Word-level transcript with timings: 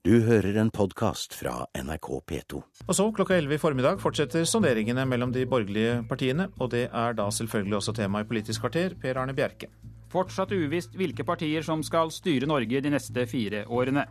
Du 0.00 0.14
hører 0.24 0.56
en 0.56 0.70
podkast 0.72 1.34
fra 1.36 1.66
NRK 1.76 2.06
P2. 2.24 2.58
Og 2.88 2.96
så 2.96 3.04
klokka 3.12 3.34
11 3.36 3.52
i 3.52 3.60
formiddag 3.60 3.98
fortsetter 4.00 4.46
sonderingene 4.48 5.02
mellom 5.04 5.28
de 5.34 5.42
borgerlige 5.44 5.98
partiene, 6.08 6.46
og 6.56 6.70
det 6.72 6.86
er 6.88 7.16
da 7.18 7.26
selvfølgelig 7.28 7.76
også 7.76 7.92
tema 7.98 8.22
i 8.22 8.28
Politisk 8.30 8.62
kvarter, 8.64 8.94
Per 8.96 9.18
Arne 9.20 9.34
Bjerke. 9.36 9.68
Fortsatt 10.08 10.54
uvisst 10.56 10.94
hvilke 10.96 11.26
partier 11.28 11.60
som 11.66 11.82
skal 11.84 12.08
styre 12.16 12.48
Norge 12.48 12.80
de 12.80 12.92
neste 12.94 13.26
fire 13.28 13.66
årene. 13.68 14.06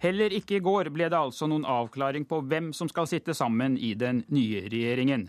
Heller 0.00 0.32
ikke 0.32 0.56
i 0.56 0.62
går 0.64 0.88
ble 0.96 1.10
det 1.12 1.20
altså 1.20 1.44
noen 1.44 1.68
avklaring 1.68 2.24
på 2.24 2.40
hvem 2.40 2.72
som 2.72 2.88
skal 2.88 3.10
sitte 3.12 3.36
sammen 3.36 3.76
i 3.76 3.92
den 4.00 4.24
nye 4.32 4.64
regjeringen. 4.64 5.28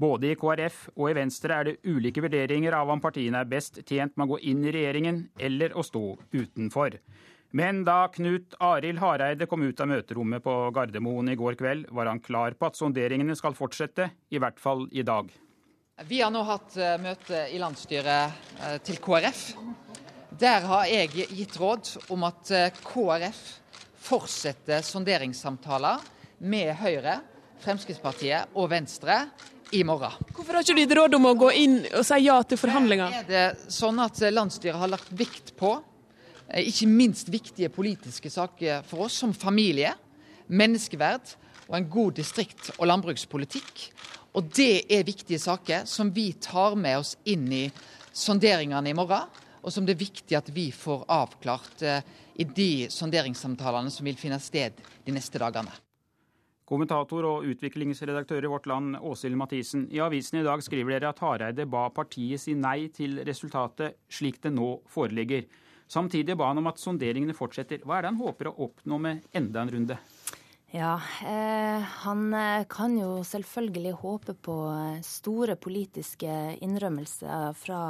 Både 0.00 0.30
i 0.30 0.36
KrF 0.38 0.86
og 0.94 1.10
i 1.10 1.16
Venstre 1.18 1.56
er 1.60 1.66
det 1.66 1.80
ulike 1.84 2.22
vurderinger 2.24 2.72
av 2.72 2.88
om 2.88 3.02
partiene 3.02 3.42
er 3.42 3.48
best 3.50 3.82
tjent 3.84 4.14
med 4.16 4.24
å 4.24 4.30
gå 4.30 4.38
inn 4.48 4.62
i 4.64 4.72
regjeringen 4.72 5.18
eller 5.36 5.74
å 5.76 5.84
stå 5.84 6.04
utenfor. 6.32 6.96
Men 7.52 7.82
da 7.84 8.06
Knut 8.14 8.54
Arild 8.64 9.02
Hareide 9.02 9.48
kom 9.50 9.66
ut 9.66 9.82
av 9.82 9.90
møterommet 9.90 10.44
på 10.46 10.54
Gardermoen 10.72 11.28
i 11.32 11.36
går 11.36 11.58
kveld, 11.60 11.90
var 11.92 12.08
han 12.08 12.22
klar 12.24 12.56
på 12.56 12.70
at 12.70 12.78
sonderingene 12.78 13.36
skal 13.36 13.58
fortsette, 13.58 14.08
i 14.30 14.40
hvert 14.40 14.62
fall 14.62 14.86
i 14.88 15.04
dag. 15.04 15.28
Vi 16.08 16.22
har 16.22 16.32
nå 16.32 16.46
hatt 16.48 16.78
eh, 16.80 16.96
møte 17.02 17.44
i 17.52 17.60
landsstyret 17.60 18.40
eh, 18.62 18.78
til 18.86 19.02
KrF. 19.04 19.44
Der 20.40 20.64
har 20.70 20.88
jeg 20.88 21.28
gitt 21.28 21.60
råd 21.60 21.92
om 22.14 22.24
at 22.30 22.54
eh, 22.56 22.72
KrF 22.86 23.44
fortsetter 24.00 24.80
sonderingssamtaler 24.86 26.08
med 26.40 26.72
Høyre, 26.80 27.20
Fremskrittspartiet 27.60 28.56
og 28.56 28.70
Venstre 28.72 29.26
i 29.72 29.82
morgen. 29.86 30.12
Hvorfor 30.34 30.56
har 30.56 30.64
ikke 30.64 30.76
du 30.76 30.82
gitt 30.82 30.96
råd 30.98 31.16
om 31.18 31.28
å 31.30 31.36
gå 31.38 31.50
inn 31.60 31.76
og 31.88 32.04
si 32.06 32.18
ja 32.24 32.40
til 32.46 32.58
forhandlinger? 32.60 33.20
Er 33.20 33.28
det 33.28 33.72
sånn 33.72 34.00
at 34.02 34.18
landsstyret 34.32 34.78
har 34.80 34.90
lagt 34.90 35.12
vikt 35.14 35.52
på 35.58 35.76
eh, 36.48 36.66
ikke 36.66 36.88
minst 36.90 37.30
viktige 37.30 37.70
politiske 37.72 38.32
saker 38.32 38.82
for 38.88 39.06
oss, 39.06 39.18
som 39.22 39.34
familie, 39.36 39.92
menneskeverd 40.50 41.36
og 41.68 41.76
en 41.78 41.90
god 41.90 42.18
distrikt- 42.18 42.72
og 42.78 42.88
landbrukspolitikk. 42.90 43.84
Og 44.34 44.50
det 44.54 44.86
er 44.90 45.06
viktige 45.06 45.40
saker 45.42 45.86
som 45.90 46.10
vi 46.14 46.32
tar 46.42 46.76
med 46.78 47.02
oss 47.02 47.16
inn 47.30 47.46
i 47.54 47.64
sonderingene 48.10 48.90
i 48.90 48.96
morgen, 48.96 49.30
og 49.60 49.72
som 49.74 49.86
det 49.86 49.94
er 49.94 50.02
viktig 50.02 50.38
at 50.38 50.48
vi 50.54 50.70
får 50.74 51.04
avklart 51.10 51.84
eh, 51.86 52.02
i 52.40 52.46
de 52.48 52.88
sonderingssamtalene 52.90 53.92
som 53.92 54.06
vil 54.08 54.18
finne 54.18 54.40
sted 54.42 54.78
de 55.04 55.14
neste 55.14 55.38
dagene. 55.42 55.74
Kommentator 56.70 57.26
og 57.26 57.46
utviklingsredaktør 57.50 58.44
i 58.46 58.50
Vårt 58.52 58.68
Land, 58.70 58.94
Åshild 59.02 59.34
Mathisen. 59.34 59.88
I 59.90 59.98
avisen 60.04 60.38
i 60.38 60.44
dag 60.46 60.62
skriver 60.62 60.94
dere 60.94 61.10
at 61.10 61.18
Hareide 61.18 61.66
ba 61.66 61.88
partiet 61.90 62.38
si 62.38 62.54
nei 62.54 62.86
til 62.94 63.18
resultatet 63.26 63.98
slik 64.06 64.38
det 64.44 64.52
nå 64.54 64.76
foreligger. 64.86 65.48
Samtidig 65.90 66.36
ba 66.38 66.52
han 66.52 66.60
om 66.62 66.70
at 66.70 66.78
sonderingene 66.78 67.34
fortsetter. 67.34 67.82
Hva 67.82 67.98
er 67.98 68.06
det 68.06 68.12
han 68.12 68.20
håper 68.22 68.52
å 68.52 68.68
oppnå 68.68 69.00
med 69.02 69.26
enda 69.34 69.64
en 69.64 69.72
runde? 69.74 69.96
Ja, 70.70 70.92
eh, 71.26 71.82
han 72.04 72.28
eh, 72.38 72.62
kan 72.70 72.94
jo 72.94 73.24
selvfølgelig 73.26 73.96
håpe 74.04 74.36
på 74.38 74.54
eh, 74.70 75.00
store 75.02 75.58
politiske 75.58 76.36
innrømmelser 76.62 77.50
fra 77.58 77.80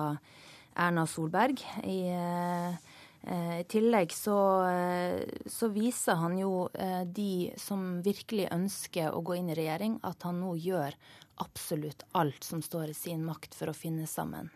Erna 0.81 1.05
Solberg. 1.05 1.61
I 1.85 2.01
eh, 2.17 2.90
I 3.21 3.65
tillegg 3.69 4.13
så, 4.17 4.37
eh, 4.65 5.23
så, 5.47 5.69
viser 5.69 6.17
han 6.23 6.39
jo 6.41 6.71
eh, 6.73 7.03
de 7.05 7.53
som 7.61 8.01
virkelig 8.01 8.49
ønsker 8.49 9.13
å 9.13 9.21
gå 9.21 9.37
inn 9.37 9.51
i 9.53 9.57
regjering, 9.59 9.99
at 10.09 10.25
han 10.25 10.41
nå 10.41 10.55
gjør 10.57 10.97
absolutt 11.45 12.07
alt 12.17 12.45
som 12.45 12.63
står 12.65 12.95
i 12.95 12.97
sin 12.97 13.25
makt 13.27 13.55
for 13.57 13.69
å 13.69 13.77
finne 13.77 14.09
sammen. 14.09 14.49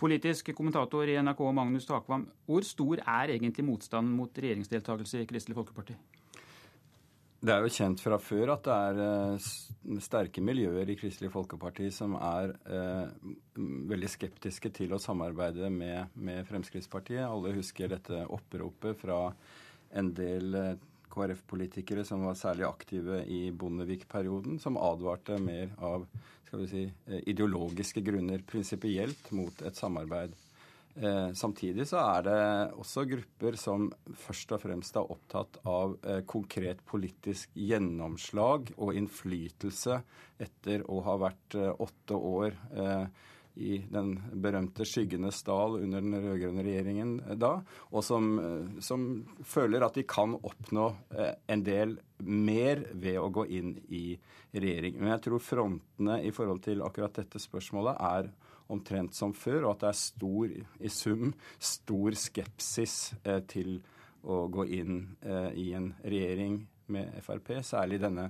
Politisk 0.00 0.54
kommentator 0.56 1.10
i 1.10 1.18
NRK 1.20 1.42
Magnus 1.52 1.90
Takvam, 1.90 2.28
hvor 2.46 2.64
stor 2.64 3.02
er 3.02 3.34
egentlig 3.34 3.66
motstanden 3.66 4.14
mot 4.16 4.38
regjeringsdeltakelse 4.38 5.20
i 5.20 5.28
Kristelig 5.28 5.58
Folkeparti? 5.58 5.98
Det 7.40 7.54
er 7.54 7.64
jo 7.64 7.72
kjent 7.72 8.02
fra 8.04 8.18
før 8.20 8.50
at 8.52 8.66
det 8.66 8.74
er 8.74 8.98
uh, 9.00 10.00
sterke 10.04 10.42
miljøer 10.44 10.90
i 10.92 10.96
Kristelig 11.00 11.30
Folkeparti 11.32 11.86
som 11.94 12.18
er 12.20 12.52
eh, 12.68 13.30
veldig 13.88 14.10
skeptiske 14.12 14.68
til 14.76 14.92
å 14.92 15.00
samarbeide 15.00 15.70
med, 15.72 16.12
med, 16.20 16.44
Fremskrittspartiet. 16.48 17.24
Alle 17.24 17.54
husker 17.56 17.88
dette 17.88 18.26
oppropet 18.28 19.00
fra 19.00 19.22
en 19.96 20.12
del 20.12 20.52
uh, 20.52 20.74
KrF-politikere 21.10 22.04
som 22.06 22.26
var 22.28 22.36
særlig 22.38 22.68
aktive 22.68 23.22
i 23.24 23.40
Bondevik-perioden, 23.56 24.60
som 24.60 24.76
advarte 24.76 25.40
mer 25.40 25.72
av 25.80 26.04
si, 26.68 26.84
ideologiske 27.24 28.04
grunner 28.04 28.44
prinsipielt 28.52 29.32
mot 29.32 29.64
et 29.64 29.80
samarbeid 29.80 30.36
Eh, 30.36 30.49
samtidig 31.36 31.86
så 31.88 32.00
er 32.02 32.24
det 32.26 32.40
også 32.80 33.06
grupper 33.08 33.56
som 33.56 33.86
først 34.20 34.52
og 34.56 34.62
fremst 34.62 34.96
er 35.00 35.12
opptatt 35.14 35.60
av 35.68 35.96
eh, 36.04 36.22
konkret 36.28 36.82
politisk 36.88 37.54
gjennomslag 37.56 38.72
og 38.76 38.96
innflytelse 38.98 40.00
etter 40.40 40.84
å 40.90 41.00
ha 41.06 41.16
vært 41.20 41.56
eh, 41.58 41.72
åtte 41.72 42.16
år 42.16 42.56
eh, 42.76 43.28
i 43.60 43.78
den 43.90 44.12
berømte 44.40 44.86
skyggenes 44.88 45.42
dal 45.44 45.76
under 45.80 46.04
den 46.04 46.16
rød-grønne 46.22 46.64
regjeringen 46.64 47.16
eh, 47.24 47.36
da, 47.40 47.56
og 47.90 48.04
som, 48.06 48.30
eh, 48.38 48.82
som, 48.84 49.08
føler 49.44 49.84
at 49.84 49.96
de 49.98 50.04
kan 50.08 50.36
oppnå 50.36 50.86
en 51.50 51.64
del 51.64 51.96
mer 52.24 52.84
ved 52.92 53.18
å 53.20 53.30
gå 53.32 53.46
inn 53.56 53.74
i 53.88 54.04
regjering. 54.52 54.98
Men 55.00 55.14
jeg 55.14 55.24
tror 55.26 55.42
frontene 55.42 56.20
i 56.26 56.32
forhold 56.34 56.62
til 56.64 56.84
akkurat 56.84 57.16
dette 57.22 57.40
spørsmålet 57.42 58.00
er 58.10 58.30
omtrent 58.70 59.14
som 59.16 59.34
før, 59.36 59.64
og 59.64 59.74
at 59.74 59.84
det 59.84 59.90
er 59.90 59.98
stor, 60.00 60.54
i 60.80 60.92
sum 60.92 61.32
stor 61.58 62.16
skepsis 62.18 62.96
eh, 63.24 63.42
til 63.50 63.80
å 64.22 64.44
gå 64.52 64.66
inn 64.76 65.02
eh, 65.20 65.50
i 65.56 65.70
en 65.76 65.92
regjering 66.02 66.60
med 66.90 67.20
Frp, 67.24 67.52
særlig 67.64 68.00
denne 68.02 68.28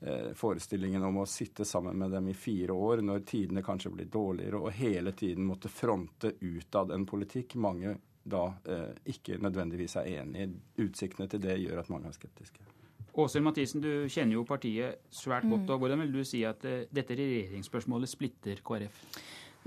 eh, 0.00 0.32
forestillingen 0.36 1.04
om 1.08 1.22
å 1.22 1.28
sitte 1.30 1.64
sammen 1.64 1.98
med 1.98 2.12
dem 2.12 2.28
i 2.28 2.36
fire 2.36 2.76
år, 2.76 3.04
når 3.06 3.24
tidene 3.28 3.64
kanskje 3.64 3.94
blir 3.94 4.10
dårligere, 4.12 4.60
og 4.60 4.76
hele 4.76 5.14
tiden 5.16 5.46
måtte 5.48 5.72
fronte 5.72 6.34
utad 6.40 6.92
en 6.92 7.06
politikk 7.08 7.56
mange 7.60 7.96
da 8.22 8.44
eh, 8.68 8.90
ikke 9.14 9.40
nødvendigvis 9.42 9.96
er 9.98 10.12
enig 10.20 10.46
i. 10.46 10.52
Utsiktene 10.84 11.28
til 11.30 11.42
det 11.42 11.58
gjør 11.62 11.82
at 11.82 11.90
mange 11.90 12.10
er 12.10 12.16
skeptiske. 12.16 12.68
Åshild 13.12 13.44
Mathisen, 13.44 13.82
du 13.84 14.08
kjenner 14.08 14.38
jo 14.38 14.44
partiet 14.48 15.02
svært 15.12 15.44
godt. 15.44 15.70
og 15.70 15.82
Hvordan 15.82 16.00
vil 16.00 16.14
du 16.14 16.22
si 16.24 16.40
at 16.48 16.62
uh, 16.64 16.78
dette 16.88 17.16
regjeringsspørsmålet 17.18 18.08
splitter 18.08 18.62
KrF? 18.64 19.02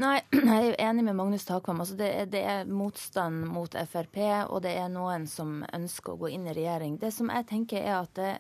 Nei, 0.02 0.18
jeg 0.36 0.72
er 0.74 0.82
enig 0.90 1.06
med 1.08 1.16
Magnus 1.16 1.46
Takvam. 1.48 1.80
Altså 1.84 1.96
det, 2.00 2.12
det, 2.34 2.42
er 2.44 2.68
motstand 2.68 3.46
mot 3.48 3.76
Frp, 3.92 4.18
og 4.52 4.64
det 4.66 4.76
er 4.76 4.90
noen 4.92 5.28
som 5.32 5.62
ønsker 5.74 6.16
å 6.16 6.24
gå 6.26 6.34
inn 6.36 6.50
i 6.50 6.56
regjering. 6.56 6.98
Det 7.00 7.14
som 7.16 7.32
jeg 7.32 7.48
tenker 7.48 7.80
er 7.80 8.02
at 8.02 8.20
det, 8.20 8.32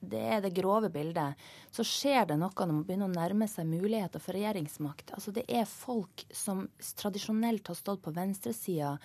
det 0.00 0.22
er 0.36 0.40
det 0.44 0.54
grove 0.56 0.88
bildet. 0.94 1.36
Så 1.74 1.84
skjer 1.84 2.30
det 2.30 2.38
noe 2.40 2.54
når 2.56 2.72
man 2.72 2.86
begynner 2.88 3.10
å 3.10 3.18
nærme 3.18 3.50
seg 3.50 3.68
muligheter 3.68 4.22
for 4.22 4.38
regjeringsmakt. 4.38 5.12
Altså 5.16 5.34
Det 5.36 5.44
er 5.48 5.68
folk 5.68 6.24
som 6.32 6.64
tradisjonelt 6.96 7.68
har 7.68 7.76
stått 7.76 8.00
på 8.06 8.14
venstresida 8.16 8.96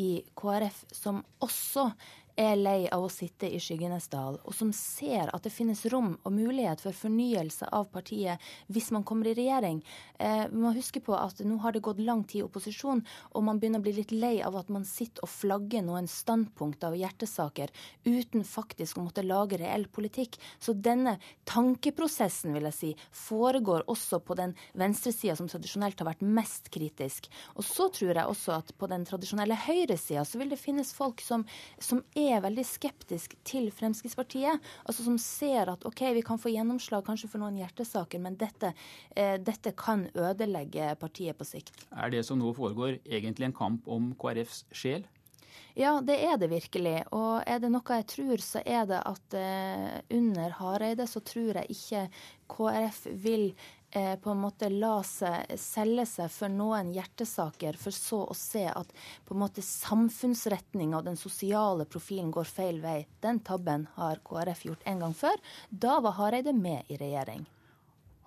i 0.00 0.20
KrF, 0.38 0.84
som 0.94 1.22
også 1.42 1.90
er 2.40 2.56
lei 2.56 2.88
av 2.88 3.04
å 3.04 3.10
sitte 3.12 3.48
i 3.48 3.60
skyggenes 3.60 4.08
dal, 4.12 4.38
og 4.40 4.54
som 4.56 4.70
ser 4.76 5.28
at 5.34 5.44
det 5.44 5.52
finnes 5.52 5.82
rom 5.92 6.14
og 6.16 6.32
mulighet 6.32 6.80
for 6.82 6.96
fornyelse 6.96 7.68
av 7.76 7.90
partiet 7.92 8.40
hvis 8.72 8.90
man 8.94 9.04
kommer 9.06 9.28
i 9.28 9.34
regjering. 9.36 9.82
Eh, 10.18 10.46
vi 10.48 10.60
må 10.62 10.72
huske 10.76 11.02
på 11.04 11.14
at 11.16 11.42
nå 11.44 11.58
har 11.64 11.76
det 11.76 11.84
gått 11.84 12.00
lang 12.00 12.24
tid 12.24 12.40
i 12.40 12.46
opposisjon, 12.46 13.02
og 13.34 13.44
man 13.44 13.60
begynner 13.60 13.82
å 13.82 13.84
bli 13.84 13.94
litt 13.98 14.14
lei 14.14 14.38
av 14.46 14.56
at 14.56 14.70
man 14.72 14.86
sitter 14.88 15.26
og 15.26 15.32
flagger 15.32 15.84
noen 15.84 16.08
standpunkter 16.10 16.94
og 16.94 17.02
hjertesaker 17.02 17.72
uten 18.08 18.46
faktisk 18.46 18.98
å 18.98 19.04
måtte 19.04 19.26
lage 19.26 19.60
reell 19.60 19.86
politikk. 19.92 20.38
Så 20.58 20.72
denne 20.72 21.18
tankeprosessen, 21.50 22.54
vil 22.56 22.68
jeg 22.70 22.78
si, 22.78 22.92
foregår 23.26 23.86
også 23.90 24.22
på 24.24 24.38
den 24.38 24.56
venstresida 24.78 25.36
som 25.36 25.50
tradisjonelt 25.50 26.00
har 26.00 26.12
vært 26.12 26.24
mest 26.24 26.72
kritisk. 26.72 27.28
Og 27.58 27.66
så 27.66 27.90
tror 27.92 28.14
jeg 28.14 28.24
også 28.24 28.56
at 28.56 28.74
på 28.78 28.88
den 28.90 29.04
tradisjonelle 29.08 29.58
høyresida 29.66 30.24
så 30.24 30.40
vil 30.40 30.52
det 30.52 30.60
finnes 30.60 30.94
folk 30.96 31.20
som, 31.24 31.44
som 31.82 32.02
er 32.16 32.29
er 32.32 32.42
veldig 32.44 32.64
skeptisk 32.66 33.36
til 33.46 33.70
Fremskrittspartiet. 33.74 34.60
altså 34.84 35.06
Som 35.06 35.18
ser 35.18 35.70
at 35.72 35.84
OK, 35.88 36.02
vi 36.16 36.24
kan 36.26 36.40
få 36.40 36.52
gjennomslag 36.54 37.04
kanskje 37.06 37.30
for 37.30 37.42
noen 37.42 37.58
hjertesaker, 37.60 38.22
men 38.22 38.38
dette, 38.40 38.72
eh, 39.16 39.36
dette 39.38 39.72
kan 39.76 40.08
ødelegge 40.14 40.94
partiet 41.00 41.38
på 41.38 41.44
sikt. 41.44 41.86
Er 41.92 42.10
det 42.10 42.24
som 42.26 42.38
nå 42.38 42.52
foregår 42.56 43.00
egentlig 43.04 43.50
en 43.50 43.56
kamp 43.56 43.88
om 43.88 44.12
KrFs 44.14 44.64
sjel? 44.72 45.06
Ja, 45.78 45.98
det 46.04 46.16
er 46.24 46.38
det 46.40 46.50
virkelig. 46.50 46.96
Og 47.16 47.42
er 47.46 47.60
det 47.62 47.70
noe 47.72 47.98
jeg 48.00 48.06
tror, 48.10 48.42
så 48.44 48.62
er 48.64 48.88
det 48.90 49.02
at 49.06 49.36
eh, 49.38 50.00
under 50.16 50.56
Hareide 50.60 51.06
så 51.10 51.22
tror 51.24 51.60
jeg 51.60 51.76
ikke 51.76 52.06
KrF 52.50 53.04
vil 53.22 53.46
eh, 53.92 54.16
på 54.20 54.32
en 54.32 54.42
måte 54.42 54.70
la 54.72 54.96
seg 55.06 55.54
selge 55.60 56.06
seg 56.10 56.32
for 56.34 56.52
noen 56.52 56.90
hjertesaker, 56.94 57.78
for 57.80 57.94
så 57.94 58.24
å 58.26 58.36
se 58.36 58.66
at 58.70 58.92
på 59.26 59.36
en 59.36 59.42
måte 59.44 59.64
samfunnsretninga 59.64 60.98
og 60.98 61.06
den 61.10 61.20
sosiale 61.20 61.86
profilen 61.90 62.32
går 62.34 62.50
feil 62.50 62.82
vei. 62.82 62.98
Den 63.22 63.40
tabben 63.46 63.86
har 63.96 64.22
KrF 64.26 64.66
gjort 64.70 64.84
en 64.90 65.06
gang 65.06 65.16
før. 65.16 65.40
Da 65.70 66.00
var 66.04 66.18
Hareide 66.18 66.56
med 66.56 66.90
i 66.90 67.00
regjering. 67.00 67.46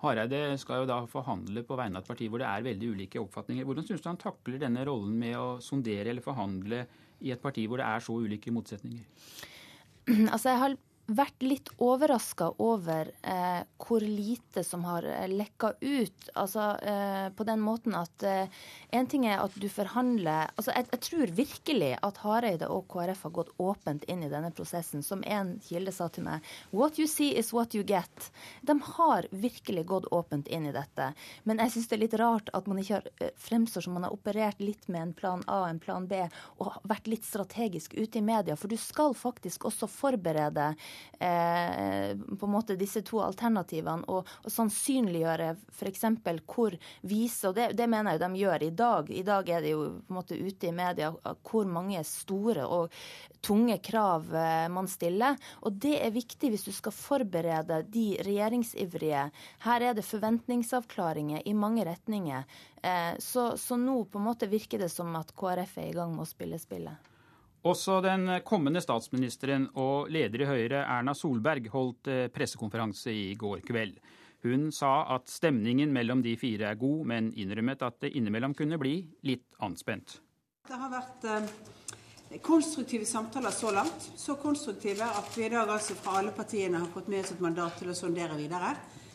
Hareide 0.04 0.58
skal 0.60 0.82
jo 0.82 0.88
da 0.88 0.98
forhandle 1.08 1.62
på 1.64 1.76
vegne 1.78 1.96
av 1.96 2.04
et 2.04 2.10
parti 2.10 2.28
hvor 2.28 2.42
det 2.42 2.48
er 2.48 2.66
veldig 2.66 2.90
ulike 2.92 3.22
oppfatninger. 3.22 3.64
Hvordan 3.64 3.86
syns 3.88 4.04
du 4.04 4.10
han 4.10 4.20
takler 4.20 4.60
denne 4.60 4.84
rollen 4.84 5.14
med 5.20 5.36
å 5.38 5.46
sondere 5.64 6.12
eller 6.12 6.24
forhandle 6.24 6.84
i 7.20 7.32
et 7.32 7.40
parti 7.40 7.66
hvor 7.66 7.76
det 7.76 7.86
er 7.86 7.98
så 7.98 8.12
ulike 8.12 8.50
motsetninger? 8.50 9.04
Altså, 10.32 10.48
jeg 10.48 10.58
har 10.58 10.76
vært 11.06 11.42
litt 11.44 11.68
overraska 11.82 12.50
over 12.62 13.10
eh, 13.22 13.60
hvor 13.84 14.00
lite 14.00 14.64
som 14.64 14.84
har 14.88 15.04
eh, 15.04 15.26
lekka 15.28 15.74
ut. 15.80 16.28
Altså 16.34 16.70
eh, 16.80 17.28
på 17.36 17.44
den 17.44 17.60
måten 17.60 17.96
at 17.98 18.24
eh, 18.24 18.48
en 18.96 19.08
ting 19.10 19.26
er 19.28 19.42
at 19.42 19.56
du 19.60 19.66
forhandler 19.68 20.48
altså 20.54 20.72
jeg, 20.72 20.88
jeg, 20.92 21.02
tror 21.08 21.32
virkelig 21.36 21.90
at 22.08 22.20
Hareide 22.24 22.70
og 22.72 22.86
KrF 22.92 23.26
har 23.26 23.34
gått 23.36 23.52
åpent 23.60 24.06
inn 24.08 24.24
i 24.24 24.30
denne 24.32 24.52
prosessen. 24.54 25.04
Som 25.04 25.24
en 25.28 25.54
kilde 25.64 25.92
sa 25.92 26.08
til 26.08 26.24
meg, 26.26 26.44
what 26.72 26.98
you 26.98 27.08
see 27.10 27.34
is 27.36 27.52
what 27.52 27.76
you 27.76 27.84
get. 27.84 28.30
De 28.62 28.78
har 28.96 29.28
virkelig 29.30 29.84
gått 29.90 30.08
åpent 30.14 30.48
inn 30.48 30.70
i 30.70 30.74
dette. 30.74 31.10
Men 31.44 31.60
jeg 31.64 31.74
syns 31.74 31.90
det 31.90 31.98
er 31.98 32.04
litt 32.06 32.18
rart 32.20 32.48
at 32.56 32.70
man 32.70 32.80
ikke 32.80 32.98
har 33.00 33.10
eh, 33.20 33.34
fremstår 33.36 33.84
som 33.84 33.98
man 33.98 34.08
har 34.08 34.16
operert 34.16 34.62
litt 34.64 34.88
med 34.88 35.10
en 35.10 35.14
plan 35.16 35.44
A 35.46 35.64
og 35.64 35.68
en 35.68 35.82
plan 35.82 36.08
B, 36.08 36.24
og 36.64 36.80
vært 36.88 37.12
litt 37.12 37.28
strategisk 37.28 37.94
ute 37.98 38.20
i 38.20 38.24
media. 38.24 38.56
For 38.56 38.72
du 38.72 38.78
skal 38.80 39.12
faktisk 39.18 39.68
også 39.68 39.88
forberede 39.90 40.72
eh, 41.18 42.14
på 42.14 42.46
en 42.46 42.52
måte 42.52 42.76
disse 42.78 43.02
to 43.06 43.20
alternativene 43.24 44.08
og, 44.10 44.28
og 44.44 44.52
sannsynliggjøre 44.52 45.52
f.eks. 45.74 46.04
hvor 46.48 46.76
vise, 47.02 47.48
og 47.48 47.56
det, 47.58 47.72
det, 47.78 47.88
mener 47.90 48.14
jeg 48.14 48.24
de 48.24 48.42
gjør 48.42 48.66
i 48.66 48.72
dag. 48.74 49.10
I 49.10 49.24
dag 49.26 49.48
er 49.48 49.64
det 49.64 49.74
jo 49.74 49.84
på 50.00 50.14
en 50.14 50.18
måte 50.18 50.38
ute 50.38 50.70
i 50.70 50.74
media 50.74 51.12
hvor 51.44 51.68
mange 51.70 52.02
store 52.08 52.66
og 52.66 52.92
tunge 53.44 53.78
krav 53.84 54.34
eh, 54.34 54.68
man 54.72 54.88
stiller. 54.88 55.38
Og 55.64 55.80
det 55.84 55.96
er 56.00 56.14
viktig 56.14 56.52
hvis 56.54 56.66
du 56.66 56.72
skal 56.74 56.96
forberede 56.96 57.82
de 57.92 58.06
regjeringsivrige. 58.24 59.26
Her 59.66 59.88
er 59.88 59.96
det 59.96 60.06
forventningsavklaringer 60.08 61.44
i 61.44 61.56
mange 61.56 61.84
retninger. 61.86 62.46
Eh, 62.82 63.12
så, 63.18 63.54
så 63.60 63.80
nå 63.80 64.02
på 64.04 64.20
en 64.20 64.28
måte 64.28 64.50
virker 64.50 64.84
det 64.84 64.92
som 64.92 65.12
at 65.20 65.34
KrF 65.36 65.78
er 65.78 65.90
i 65.90 65.96
gang 65.96 66.14
med 66.14 66.26
å 66.26 66.30
spille 66.30 66.60
spillet. 66.60 67.13
Også 67.64 68.02
den 68.04 68.28
kommende 68.44 68.82
statsministeren 68.84 69.70
og 69.80 70.10
leder 70.12 70.42
i 70.44 70.48
Høyre, 70.48 70.82
Erna 70.84 71.14
Solberg, 71.16 71.70
holdt 71.72 72.10
eh, 72.12 72.26
pressekonferanse 72.32 73.12
i 73.12 73.30
går 73.40 73.62
kveld. 73.64 73.96
Hun 74.44 74.66
sa 74.76 75.06
at 75.14 75.30
stemningen 75.32 75.92
mellom 75.92 76.20
de 76.20 76.34
fire 76.36 76.68
er 76.68 76.76
god, 76.76 77.06
men 77.08 77.30
innrømmet 77.40 77.86
at 77.86 78.02
det 78.04 78.12
innimellom 78.18 78.52
kunne 78.58 78.76
bli 78.76 78.98
litt 79.24 79.56
anspent. 79.64 80.18
Det 80.68 80.76
har 80.76 80.92
vært 80.92 81.24
eh, 81.24 81.48
konstruktive 82.44 83.08
samtaler 83.08 83.56
så 83.56 83.72
langt. 83.72 84.10
Så 84.20 84.36
konstruktive 84.42 85.08
at 85.08 85.32
vi 85.32 85.46
i 85.46 85.52
dag 85.54 85.64
altså 85.64 85.96
fra 85.96 86.18
alle 86.20 86.36
partiene 86.36 86.84
har 86.84 86.92
fått 86.92 87.08
med 87.08 87.24
oss 87.24 87.32
et 87.32 87.40
mandat 87.44 87.80
til 87.80 87.94
å 87.94 87.96
sondere 87.96 88.36
videre. 88.36 88.74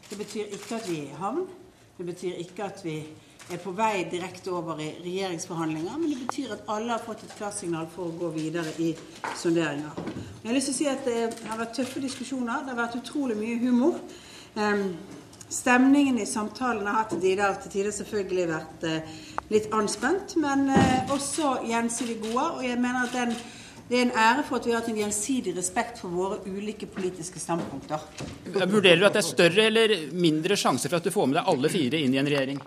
Det 0.09 0.17
betyr 0.17 0.57
ikke 0.57 0.79
at 0.79 0.89
vi 0.89 1.03
er 1.03 1.13
i 1.13 1.21
havn. 1.21 1.45
Det 1.99 2.07
betyr 2.07 2.41
ikke 2.41 2.65
at 2.65 2.81
vi 2.81 2.97
er 3.49 3.61
på 3.61 3.73
vei 3.73 4.03
direkte 4.11 4.51
over 4.53 4.79
i 4.81 4.89
regjeringsforhandlinger, 5.03 5.97
men 5.97 6.11
det 6.11 6.19
betyr 6.27 6.55
at 6.55 6.67
alle 6.69 6.93
har 6.93 7.03
fått 7.03 7.23
et 7.25 7.35
klarsignal 7.37 7.87
for 7.93 8.09
å 8.09 8.17
gå 8.19 8.29
videre 8.35 8.73
i 8.77 8.91
sonderinger. 9.41 10.03
Jeg 10.43 10.47
har 10.47 10.57
lyst 10.57 10.69
til 10.69 10.75
å 10.75 10.79
si 10.79 10.89
at 10.91 11.05
Det 11.05 11.47
har 11.49 11.57
vært 11.59 11.75
tøffe 11.75 12.01
diskusjoner. 12.03 12.65
Det 12.65 12.75
har 12.75 12.81
vært 12.83 12.99
utrolig 13.01 13.37
mye 13.39 13.57
humor. 13.63 13.97
Stemningen 15.49 16.19
i 16.21 16.27
samtalene 16.29 16.91
har 16.93 17.07
til 17.09 17.21
tider, 17.23 17.55
til 17.63 17.71
tider 17.73 17.93
selvfølgelig 17.95 18.43
vært 18.51 18.83
eh, 18.85 19.13
litt 19.49 19.71
anspent, 19.73 20.35
men 20.37 20.67
eh, 20.69 21.09
også 21.09 21.55
gjensidig 21.65 22.19
gode. 22.27 22.43
Og 22.59 22.67
jeg 22.67 22.77
mener 22.77 23.07
at 23.07 23.15
den, 23.17 23.33
det 23.89 23.97
er 23.97 24.03
en 24.05 24.13
ære 24.13 24.43
for 24.45 24.59
at 24.59 24.67
vi 24.67 24.75
har 24.75 24.83
hatt 24.83 24.91
en 24.93 25.01
gjensidig 25.01 25.55
respekt 25.57 26.03
for 26.03 26.13
våre 26.13 26.37
ulike 26.45 26.85
politiske 26.93 27.41
standpunkter. 27.41 28.05
Vurderer 28.59 29.01
du 29.01 29.07
at 29.09 29.17
det 29.17 29.23
er 29.23 29.31
større 29.31 29.65
eller 29.71 29.95
mindre 30.13 30.59
sjanse 30.59 30.85
for 30.85 31.01
at 31.01 31.09
du 31.09 31.15
får 31.15 31.31
med 31.31 31.41
deg 31.41 31.49
alle 31.55 31.73
fire 31.73 32.03
inn 32.03 32.13
i 32.13 32.21
en 32.21 32.29
regjering? 32.29 32.61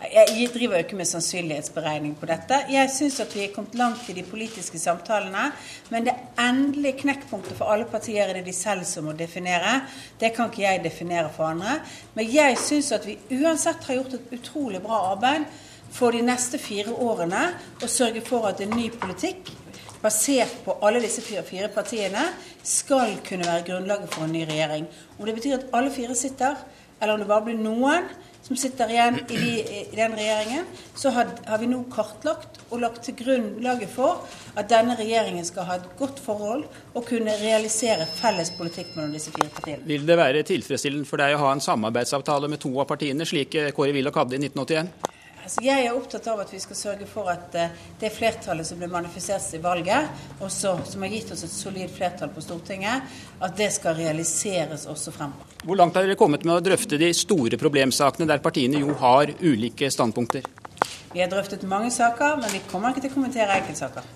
Jeg 0.00 0.48
driver 0.54 0.78
jo 0.78 0.84
ikke 0.86 0.96
med 0.96 1.08
sannsynlighetsberegning 1.10 2.14
på 2.16 2.26
dette. 2.30 2.56
Jeg 2.72 2.88
syns 2.88 3.18
at 3.20 3.34
vi 3.36 3.42
er 3.44 3.50
kommet 3.52 3.74
langt 3.76 4.06
i 4.08 4.14
de 4.16 4.22
politiske 4.24 4.78
samtalene. 4.80 5.50
Men 5.92 6.06
det 6.06 6.14
endelige 6.40 7.02
knekkpunktet 7.02 7.58
for 7.58 7.68
alle 7.68 7.84
partier 7.84 8.24
er 8.24 8.38
det 8.38 8.46
de 8.46 8.54
selv 8.56 8.86
som 8.88 9.04
må 9.04 9.12
definere. 9.12 9.82
Det 10.20 10.32
kan 10.36 10.48
ikke 10.48 10.64
jeg 10.64 10.80
definere 10.84 11.28
for 11.34 11.50
andre. 11.50 11.82
Men 12.14 12.32
jeg 12.32 12.56
syns 12.58 12.88
at 12.96 13.04
vi 13.04 13.18
uansett 13.42 13.84
har 13.84 14.00
gjort 14.00 14.16
et 14.16 14.32
utrolig 14.38 14.80
bra 14.80 15.02
arbeid 15.10 15.44
for 15.92 16.16
de 16.16 16.24
neste 16.24 16.58
fire 16.62 16.96
årene 16.96 17.50
å 17.84 17.90
sørge 17.90 18.24
for 18.24 18.48
at 18.48 18.62
en 18.64 18.72
ny 18.72 18.88
politikk 18.94 19.52
basert 20.00 20.62
på 20.64 20.78
alle 20.80 21.02
disse 21.04 21.20
fire, 21.20 21.44
fire 21.44 21.68
partiene 21.68 22.24
skal 22.64 23.18
kunne 23.26 23.44
være 23.44 23.66
grunnlaget 23.68 24.14
for 24.14 24.24
en 24.24 24.32
ny 24.32 24.46
regjering. 24.48 24.88
Om 25.18 25.28
det 25.28 25.36
betyr 25.36 25.58
at 25.58 25.70
alle 25.76 25.92
fire 25.92 26.16
sitter, 26.16 26.56
eller 27.00 27.14
om 27.14 27.20
det 27.20 27.28
bare 27.28 27.50
blir 27.50 27.60
noen, 27.60 28.08
som 28.50 28.58
sitter 28.58 28.90
igjen 28.90 29.18
i, 29.28 29.36
de, 29.38 29.50
i 29.62 29.96
den 29.96 30.14
regjeringen, 30.18 30.64
så 30.98 31.12
har, 31.14 31.28
har, 31.46 31.60
vi 31.62 31.68
nå 31.70 31.84
kartlagt 31.92 32.56
og 32.74 32.80
lagt 32.82 33.04
til 33.06 33.14
grunnlaget 33.20 33.92
for 33.92 34.24
at 34.58 34.66
denne 34.72 34.96
regjeringen 34.98 35.46
skal 35.46 35.68
ha 35.68 35.76
et 35.78 35.86
godt 36.00 36.18
forhold 36.18 36.64
og 36.66 37.06
kunne 37.06 37.36
realisere 37.38 38.08
felles 38.10 38.50
politikk 38.58 38.96
mellom 38.96 39.14
disse 39.14 39.30
fire 39.36 39.52
partiene. 39.54 39.86
Vil 39.86 40.02
det 40.08 40.18
være 40.18 40.42
tilfredsstillende 40.50 41.06
for 41.06 41.22
deg 41.22 41.36
å 41.36 41.44
ha 41.44 41.54
en 41.54 41.62
samarbeidsavtale 41.62 42.50
med 42.50 42.58
to 42.66 42.74
av 42.74 42.90
partiene, 42.90 43.22
slik 43.22 43.54
Kåre 43.76 43.94
Willoch 43.94 44.18
hadde 44.18 44.40
i 44.40 44.42
1981? 44.42 45.19
Altså, 45.50 45.64
jeg 45.66 45.82
er 45.82 45.96
opptatt 45.98 46.26
av 46.30 46.40
at 46.44 46.50
vi 46.54 46.60
skal 46.62 46.76
sørge 46.78 47.06
for 47.10 47.26
at 47.26 47.56
uh, 47.58 47.72
det 47.98 48.12
flertallet 48.14 48.68
som 48.68 48.78
ble 48.78 48.86
manifestert 48.86 49.42
i 49.56 49.58
valget, 49.58 50.20
også, 50.38 50.76
som 50.86 51.02
har 51.02 51.10
gitt 51.10 51.32
oss 51.34 51.42
et 51.42 51.50
solid 51.50 51.90
flertall 51.90 52.30
på 52.30 52.44
Stortinget, 52.44 53.08
at 53.42 53.56
det 53.58 53.66
skal 53.74 53.96
realiseres 53.98 54.84
også 54.86 55.10
fremover. 55.16 55.56
Hvor 55.66 55.80
langt 55.80 55.98
har 55.98 56.06
dere 56.06 56.14
kommet 56.20 56.46
med 56.46 56.54
å 56.54 56.62
drøfte 56.68 57.00
de 57.02 57.10
store 57.18 57.58
problemsakene 57.58 58.30
der 58.30 58.44
partiene 58.46 58.84
jo 58.84 58.94
har 59.02 59.34
ulike 59.42 59.90
standpunkter? 59.90 60.46
Vi 61.10 61.18
har 61.18 61.34
drøftet 61.34 61.66
mange 61.66 61.90
saker, 61.98 62.38
men 62.38 62.54
vi 62.54 62.62
kommer 62.70 62.94
ikke 62.94 63.08
til 63.08 63.10
å 63.10 63.18
kommentere 63.18 63.58
enkeltsaker. 63.58 64.06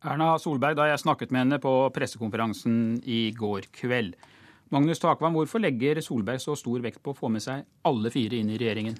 Erna 0.00 0.32
Solberg, 0.40 0.80
da 0.80 0.88
jeg 0.88 1.04
snakket 1.04 1.28
med 1.28 1.44
henne 1.44 1.60
på 1.60 1.76
pressekonferansen 1.92 3.02
i 3.04 3.26
går 3.36 3.68
kveld. 3.82 4.16
Magnus 4.72 5.04
Takvam, 5.04 5.36
hvorfor 5.36 5.60
legger 5.60 6.00
Solberg 6.00 6.40
så 6.40 6.56
stor 6.56 6.80
vekt 6.80 7.04
på 7.04 7.12
å 7.12 7.24
få 7.26 7.28
med 7.28 7.44
seg 7.44 7.68
alle 7.84 8.16
fire 8.16 8.40
inn 8.40 8.56
i 8.56 8.56
regjeringen? 8.56 8.96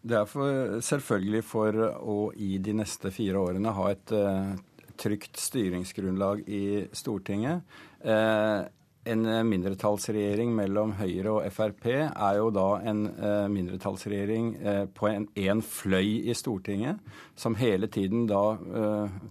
Det 0.00 0.16
er 0.16 0.26
for, 0.28 0.80
selvfølgelig 0.80 1.44
for 1.44 1.76
å 2.00 2.18
i 2.40 2.54
de 2.62 2.74
neste 2.78 3.12
fire 3.12 3.40
årene 3.40 3.72
ha 3.76 3.88
et 3.92 4.12
uh, 4.16 4.54
trygt 5.00 5.36
styringsgrunnlag 5.40 6.46
i 6.48 6.64
Stortinget. 6.96 7.66
Uh, 8.00 8.64
en 9.08 9.22
mindretallsregjering 9.48 10.50
mellom 10.52 10.92
Høyre 10.98 11.32
og 11.32 11.46
Frp 11.54 11.86
er 11.90 12.34
jo 12.36 12.50
da 12.52 12.66
en 12.84 13.06
uh, 13.16 13.46
mindretallsregjering 13.48 14.50
uh, 14.60 14.82
på 14.92 15.08
en, 15.08 15.24
en, 15.40 15.62
fløy 15.64 16.28
i 16.28 16.34
Stortinget, 16.36 17.00
som 17.34 17.56
hele 17.56 17.88
tiden 17.88 18.26
da 18.28 18.42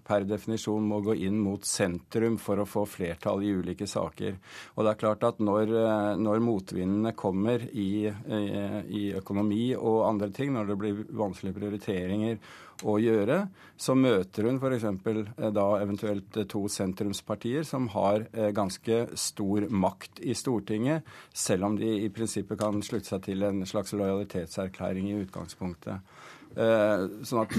per 0.07 0.25
definisjon 0.25 0.85
må 0.89 0.99
gå 1.05 1.13
inn 1.27 1.37
mot 1.41 1.65
sentrum 1.65 2.39
for 2.41 2.61
å 2.61 2.67
få 2.69 2.85
flertall 2.89 3.43
i 3.45 3.51
ulike 3.53 3.85
saker. 3.89 4.39
Og 4.75 4.85
det 4.85 4.93
er 4.93 5.01
klart 5.03 5.25
at 5.27 5.43
når, 5.43 5.73
når 6.17 6.41
motvindene 6.41 7.13
kommer 7.17 7.61
i, 7.69 8.09
i 8.09 9.03
økonomi 9.19 9.75
og 9.77 10.07
andre 10.07 10.31
ting, 10.33 10.55
når 10.55 10.71
det 10.71 10.79
blir 10.81 11.03
vanskelige 11.21 11.59
prioriteringer 11.59 12.41
å 12.87 12.95
gjøre, 13.01 13.39
så 13.79 13.95
møter 13.97 14.47
hun 14.47 14.59
f.eks. 14.59 14.85
Eh, 14.87 15.51
da 15.55 15.67
eventuelt 15.81 16.37
eh, 16.39 16.47
to 16.49 16.65
sentrumspartier 16.71 17.67
som 17.67 17.89
har 17.95 18.27
eh, 18.31 18.51
ganske 18.55 19.01
stor 19.19 19.67
makt 19.71 20.21
i 20.23 20.35
Stortinget, 20.37 21.07
selv 21.33 21.69
om 21.69 21.77
de 21.79 21.91
i 22.05 22.09
prinsippet 22.13 22.59
kan 22.59 22.81
slutte 22.85 23.13
seg 23.13 23.23
til 23.27 23.45
en 23.47 23.63
slags 23.69 23.95
lojalitetserklæring 23.95 25.11
i 25.11 25.21
utgangspunktet. 25.25 26.11
Sånn 26.49 27.43
at 27.43 27.51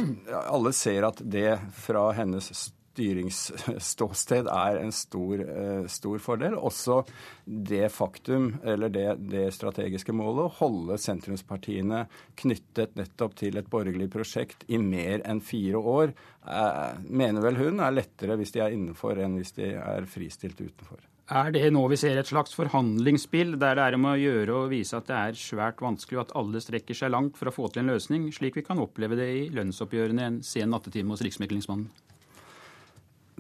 alle 0.50 0.72
ser 0.74 1.04
at 1.06 1.20
det 1.22 1.52
fra 1.78 2.08
hennes 2.16 2.48
styringsståsted 2.90 4.48
er 4.50 4.78
en 4.80 4.92
stor, 4.92 5.40
eh, 5.40 5.86
stor, 5.86 6.18
fordel. 6.18 6.56
Også 6.58 7.02
det 7.44 7.88
faktum, 7.92 8.54
eller 8.64 8.88
det, 8.88 9.06
det, 9.30 9.46
strategiske 9.54 10.12
målet, 10.12 10.48
å 10.48 10.56
holde 10.60 10.98
sentrumspartiene 11.00 12.06
knyttet 12.40 12.96
nettopp 12.98 13.36
til 13.40 13.60
et 13.60 13.70
borgerlig 13.70 14.10
prosjekt 14.12 14.66
i 14.68 14.80
mer 14.82 15.22
enn 15.24 15.40
fire 15.40 15.78
år, 15.78 16.14
eh, 16.46 16.98
mener 17.06 17.46
vel 17.46 17.60
hun 17.60 17.80
er 17.80 17.94
lettere 17.94 18.36
hvis 18.40 18.52
de 18.56 18.64
er 18.64 18.76
innenfor 18.76 19.22
enn 19.22 19.38
hvis 19.38 19.56
de 19.60 19.72
er 19.76 20.10
fristilt 20.10 20.60
utenfor. 20.60 21.00
Er 21.30 21.52
det 21.54 21.68
nå 21.70 21.84
vi 21.86 21.94
ser 21.94 22.18
et 22.18 22.26
slags 22.26 22.56
forhandlingsspill 22.58 23.52
der 23.54 23.76
det 23.78 23.84
er 23.84 23.94
om 23.94 24.08
å 24.10 24.16
gjøre 24.18 24.50
å 24.50 24.64
vise 24.66 24.98
at 24.98 25.06
det 25.06 25.14
er 25.14 25.38
svært 25.38 25.78
vanskelig, 25.78 26.18
og 26.18 26.24
at 26.24 26.32
alle 26.40 26.58
strekker 26.58 26.98
seg 26.98 27.12
langt 27.14 27.38
for 27.38 27.46
å 27.46 27.54
få 27.54 27.70
til 27.70 27.84
en 27.84 27.92
løsning, 27.94 28.26
slik 28.34 28.58
vi 28.58 28.66
kan 28.66 28.82
oppleve 28.82 29.14
det 29.14 29.28
i 29.30 29.44
lønnsoppgjørene 29.54 30.26
en 30.26 30.40
sen 30.42 30.74
nattetime 30.74 31.14
hos 31.14 31.22
Riksmeklingsmannen? 31.22 31.86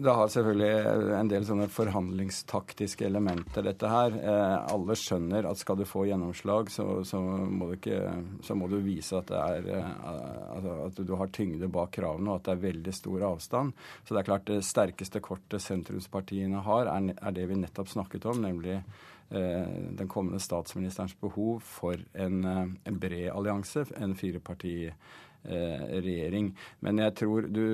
Det 0.00 0.12
har 0.16 0.30
selvfølgelig 0.32 1.12
en 1.18 1.28
del 1.28 1.44
sånne 1.44 1.66
forhandlingstaktiske 1.68 3.04
elementer, 3.04 3.66
dette 3.66 3.88
her. 3.90 4.14
Eh, 4.16 4.54
alle 4.72 4.96
skjønner 4.96 5.44
at 5.50 5.60
skal 5.60 5.76
du 5.76 5.84
få 5.88 6.06
gjennomslag, 6.08 6.70
så, 6.72 6.86
så, 7.04 7.20
må, 7.20 7.68
du 7.68 7.76
ikke, 7.76 7.98
så 8.46 8.56
må, 8.56 8.70
du 8.72 8.78
vise 8.80 9.18
at, 9.18 9.32
er, 9.36 9.68
eh, 9.76 10.64
at, 10.86 11.02
du 11.04 11.12
har 11.20 11.32
tyngde 11.36 11.68
bak 11.68 11.92
kravene, 11.98 12.32
og 12.32 12.40
at 12.40 12.48
det 12.48 12.56
er 12.56 12.64
veldig 12.64 12.96
stor 12.96 13.28
avstand. 13.28 13.76
Så 14.00 14.16
det 14.16 14.22
er 14.22 14.30
klart 14.30 14.48
det 14.48 14.60
sterkeste 14.64 15.20
kortet 15.24 15.66
sentrumspartiene 15.66 16.64
har, 16.64 16.88
er, 16.88 17.12
er 17.20 17.36
det 17.36 17.48
vi 17.50 17.60
nettopp 17.60 17.92
snakket 17.92 18.30
om, 18.32 18.44
nemlig 18.46 18.80
den 19.30 20.08
kommende 20.10 20.40
statsministerens 20.42 21.12
behov 21.20 21.60
for 21.62 22.00
en, 22.18 22.40
en 22.42 22.96
bred 22.98 23.28
allianse, 23.30 23.84
en 24.02 24.16
fireparti 24.18 24.88
regjering. 25.44 26.50
Men 26.84 27.00
jeg 27.00 27.14
tror 27.16 27.46
du, 27.48 27.64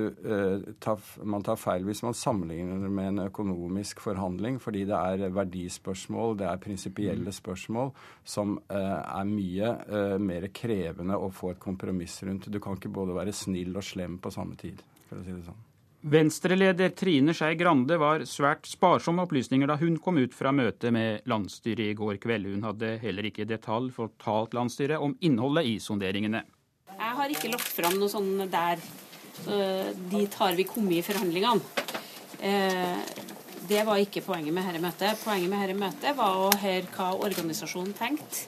man 1.26 1.46
tar 1.46 1.58
feil 1.58 1.86
hvis 1.88 2.02
man 2.06 2.16
sammenligner 2.16 2.88
med 2.88 3.10
en 3.10 3.22
økonomisk 3.26 4.00
forhandling, 4.04 4.60
fordi 4.62 4.84
det 4.88 4.96
er 4.96 5.34
verdispørsmål, 5.34 6.38
det 6.40 6.48
er 6.50 6.62
prinsipielle 6.62 7.32
mm. 7.32 7.38
spørsmål 7.40 7.92
som 8.24 8.58
er 8.70 9.30
mye 9.30 9.72
mer 10.22 10.50
krevende 10.54 11.18
å 11.18 11.30
få 11.34 11.54
et 11.54 11.62
kompromiss 11.62 12.20
rundt. 12.26 12.50
Du 12.52 12.60
kan 12.62 12.78
ikke 12.78 12.94
både 12.94 13.16
være 13.18 13.34
snill 13.34 13.74
og 13.76 13.86
slem 13.86 14.20
på 14.22 14.34
samme 14.34 14.58
tid, 14.60 14.84
for 15.08 15.20
å 15.20 15.26
si 15.26 15.34
det 15.34 15.46
sånn. 15.48 15.64
Venstreleder 16.06 16.92
Trine 16.94 17.32
Skei 17.34 17.56
Grande 17.58 17.96
var 17.98 18.22
svært 18.30 18.68
sparsom 18.70 19.16
med 19.18 19.24
opplysninger 19.26 19.66
da 19.66 19.74
hun 19.80 19.96
kom 19.98 20.20
ut 20.22 20.34
fra 20.36 20.52
møtet 20.54 20.94
med 20.94 21.24
landsstyret 21.26 21.88
i 21.88 21.96
går 21.98 22.20
kveld. 22.22 22.46
Hun 22.52 22.62
hadde 22.68 22.92
heller 23.02 23.26
ikke 23.26 23.42
i 23.42 23.48
detalj 23.50 23.90
fortalt 23.96 24.54
landsstyret 24.54 25.02
om 25.02 25.16
innholdet 25.26 25.66
i 25.66 25.80
sonderingene. 25.82 26.44
Har 27.16 27.32
ikke 27.32 27.50
lagt 27.52 27.68
fram 27.72 27.96
noe 28.00 28.12
sånn 28.12 28.46
der. 28.52 28.82
Dit 30.10 30.34
har 30.40 30.56
vi 30.56 30.64
kommet 30.68 30.98
i 30.98 31.04
forhandlingene. 31.04 31.84
Eh, 32.44 32.98
det 33.68 33.82
var 33.88 34.00
ikke 34.00 34.22
poenget 34.24 34.54
med 34.54 34.68
dette 34.68 34.82
møtet. 34.82 35.22
Poenget 35.24 35.50
med 35.50 35.64
dette 35.64 35.80
møtet 35.80 36.16
var 36.18 36.38
å 36.44 36.50
høre 36.60 36.92
hva 36.96 37.10
organisasjonen 37.26 37.96
tenkte 37.96 38.46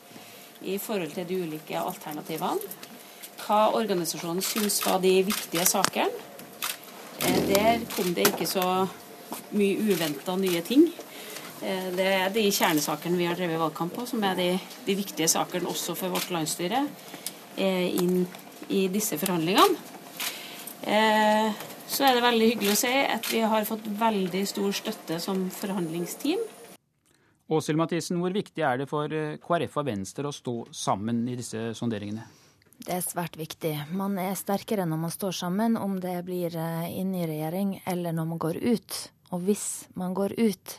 i 0.68 0.76
forhold 0.82 1.14
til 1.16 1.28
de 1.28 1.40
ulike 1.44 1.80
alternativene. 1.80 2.72
Hva 3.44 3.60
organisasjonen 3.78 4.44
syntes 4.44 4.80
var 4.84 5.00
de 5.02 5.14
viktige 5.28 5.64
sakene 5.68 6.28
Eh, 7.18 7.48
der 7.48 7.80
kom 7.96 8.12
det 8.14 8.28
ikke 8.30 8.46
så 8.46 8.64
mye 9.50 9.78
uventa 9.82 10.36
nye 10.38 10.60
ting. 10.62 10.84
Eh, 11.62 11.88
det 11.96 12.06
er 12.06 12.28
de 12.30 12.44
kjernesakene 12.46 13.18
vi 13.18 13.26
har 13.26 13.38
drevet 13.38 13.58
valgkamp 13.58 13.94
på, 13.94 14.06
som 14.06 14.22
er 14.22 14.36
de, 14.38 14.50
de 14.86 14.94
viktige 14.94 15.28
sakene 15.28 15.68
også 15.68 15.96
for 15.98 16.14
vårt 16.14 16.30
landsstyre 16.30 16.84
eh, 17.56 17.88
inn 17.98 18.22
i 18.68 18.86
disse 18.92 19.18
forhandlingene. 19.20 19.76
Så 21.88 22.04
er 22.04 22.14
det 22.14 22.22
veldig 22.24 22.48
hyggelig 22.52 22.74
å 22.74 22.80
se 22.82 22.92
at 23.08 23.28
vi 23.32 23.40
har 23.40 23.64
fått 23.68 23.86
veldig 23.98 24.42
stor 24.48 24.72
støtte 24.76 25.18
som 25.20 25.46
forhandlingsteam. 25.52 26.40
Åshild 27.48 27.80
Mathisen, 27.80 28.18
hvor 28.20 28.34
viktig 28.36 28.60
er 28.60 28.82
det 28.82 28.88
for 28.90 29.08
KrF 29.40 29.78
og 29.80 29.86
Venstre 29.88 30.28
å 30.28 30.34
stå 30.36 30.56
sammen 30.76 31.24
i 31.32 31.36
disse 31.38 31.70
sonderingene? 31.76 32.26
Det 32.78 32.92
er 32.94 33.02
svært 33.02 33.34
viktig. 33.40 33.72
Man 33.90 34.18
er 34.22 34.36
sterkere 34.38 34.84
når 34.86 35.00
man 35.02 35.10
står 35.10 35.34
sammen, 35.34 35.76
om 35.80 35.96
det 35.98 36.14
blir 36.28 36.54
inn 36.54 37.08
inne 37.08 37.24
i 37.24 37.30
regjering 37.30 37.72
eller 37.90 38.14
når 38.14 38.28
man 38.34 38.42
går 38.44 38.60
ut. 38.62 38.98
Og 39.34 39.42
hvis 39.44 39.88
man 39.98 40.14
går 40.16 40.32
ut, 40.38 40.74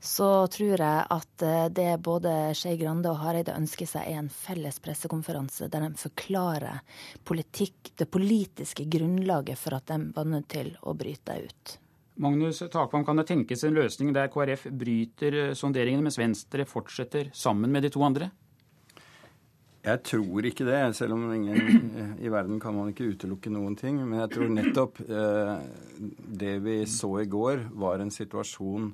så 0.00 0.28
tror 0.52 0.82
jeg 0.82 1.06
at 1.16 1.44
eh, 1.46 1.68
det 1.72 1.88
både 2.04 2.34
Skei 2.56 2.76
Grande 2.80 3.10
og 3.12 3.22
Hareide 3.22 3.56
ønsker 3.56 3.88
seg, 3.88 4.04
er 4.10 4.20
en 4.20 4.30
felles 4.32 4.78
pressekonferanse 4.84 5.70
der 5.72 5.86
de 5.86 6.00
forklarer 6.00 6.82
politikk, 7.24 7.94
det 7.96 8.10
politiske 8.12 8.84
grunnlaget 8.92 9.58
for 9.60 9.78
at 9.78 9.88
de 9.88 10.12
var 10.16 10.28
nødt 10.28 10.48
til 10.52 10.74
å 10.82 10.94
bryte 10.98 11.40
ut. 11.46 11.76
Magnus 12.16 12.62
Takvam, 12.72 13.04
kan 13.04 13.18
det 13.20 13.26
tenkes 13.28 13.64
en 13.64 13.76
løsning 13.76 14.14
der 14.16 14.30
KrF 14.32 14.68
bryter 14.72 15.40
eh, 15.42 15.54
sonderingene, 15.56 16.04
mens 16.04 16.20
Venstre 16.20 16.68
fortsetter 16.68 17.32
sammen 17.36 17.72
med 17.72 17.84
de 17.84 17.92
to 17.92 18.04
andre? 18.04 18.30
Jeg 19.86 20.02
tror 20.02 20.46
ikke 20.48 20.64
det, 20.66 20.78
selv 20.98 21.14
om 21.14 21.28
ingen 21.30 22.16
i 22.24 22.30
verden 22.32 22.58
kan 22.62 22.74
man 22.74 22.90
ikke 22.90 23.12
utelukke 23.12 23.52
noen 23.54 23.76
ting. 23.78 24.00
Men 24.02 24.24
jeg 24.24 24.32
tror 24.34 24.50
nettopp 24.50 24.98
eh, 25.06 25.52
det 26.42 26.56
vi 26.64 26.80
så 26.90 27.12
i 27.22 27.28
går, 27.30 27.68
var 27.78 28.02
en 28.02 28.10
situasjon 28.10 28.90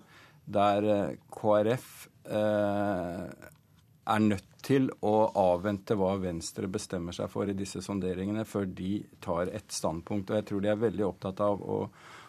der 0.53 0.89
eh, 0.93 1.15
KrF 1.33 1.89
eh, 2.29 3.25
er 4.13 4.25
nødt 4.27 4.49
til 4.63 4.91
å 5.01 5.15
avvente 5.39 5.97
hva 5.99 6.13
Venstre 6.21 6.69
bestemmer 6.71 7.17
seg 7.17 7.31
for 7.33 7.49
i 7.49 7.57
disse 7.57 7.81
sonderingene, 7.83 8.45
før 8.45 8.69
de 8.69 8.99
tar 9.25 9.49
et 9.49 9.73
standpunkt. 9.73 10.29
Og 10.29 10.43
jeg 10.43 10.51
tror 10.51 10.63
de 10.63 10.75
er 10.75 10.85
veldig 10.85 11.09
opptatt 11.09 11.41
av 11.41 11.63
å 11.63 11.87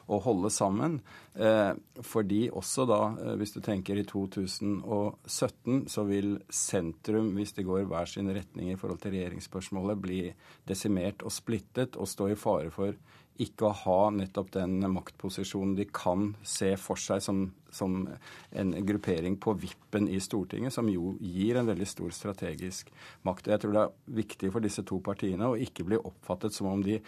å 0.07 0.19
holde 0.23 0.51
sammen. 0.53 0.99
Eh, 1.35 1.73
fordi 2.03 2.49
også 2.51 2.85
da, 2.89 3.01
eh, 3.23 3.35
hvis 3.39 3.55
du 3.55 3.61
tenker 3.61 3.99
i 3.99 4.05
2017, 4.07 5.87
så 5.87 6.05
vil 6.07 6.35
sentrum, 6.49 7.33
hvis 7.37 7.55
det 7.57 7.65
går 7.65 7.87
hver 7.89 8.09
sin 8.09 8.29
retning 8.33 8.71
i 8.71 8.77
forhold 8.79 9.01
til 9.01 9.15
regjeringsspørsmålet, 9.15 10.01
bli 10.01 10.21
desimert 10.67 11.23
og 11.23 11.31
splittet 11.31 11.97
og 11.97 12.07
stå 12.07 12.31
i 12.31 12.39
fare 12.39 12.71
for 12.73 12.93
ikke 13.41 13.65
å 13.65 13.73
ha 13.73 13.99
nettopp 14.13 14.51
den 14.53 14.83
maktposisjonen 14.93 15.73
de 15.77 15.87
kan 15.89 16.33
se 16.45 16.73
for 16.77 17.01
seg 17.01 17.21
som, 17.25 17.47
som, 17.73 18.03
en 18.51 18.73
gruppering 18.85 19.39
på 19.41 19.55
vippen 19.57 20.07
i 20.11 20.19
Stortinget, 20.21 20.75
som 20.75 20.89
jo 20.91 21.15
gir 21.21 21.57
en 21.57 21.69
veldig 21.69 21.87
stor 21.89 22.13
strategisk 22.13 22.91
makt. 23.25 23.49
Jeg 23.49 23.63
tror 23.63 23.73
det 23.73 23.85
er 23.87 24.21
viktig 24.21 24.53
for 24.53 24.65
disse 24.65 24.85
to 24.85 25.01
partiene 25.03 25.49
å 25.49 25.57
ikke 25.57 25.87
bli 25.87 25.97
oppfattet 25.97 26.53
som 26.53 26.69
om 26.69 26.85
de 26.85 26.99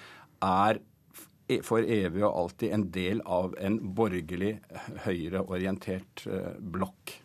er 0.41 0.81
for 1.65 1.85
evig 1.85 2.23
og 2.25 2.33
alltid 2.33 2.73
en 2.73 2.87
del 2.93 3.21
av 3.25 3.53
en 3.61 3.77
borgerlig, 3.97 4.57
høyreorientert 5.05 6.25
eh, 6.25 6.55
blokk. 6.59 7.19